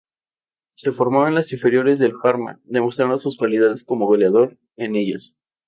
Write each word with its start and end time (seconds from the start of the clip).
Se 0.75 0.93
formó 0.93 1.27
en 1.27 1.35
las 1.35 1.51
inferiores 1.51 1.99
del 1.99 2.15
Parma, 2.17 2.59
demostrando 2.63 3.19
sus 3.19 3.37
cualidades 3.37 3.83
como 3.83 4.07
goleador 4.07 4.57
en 4.75 4.95
ellas. 4.95 5.35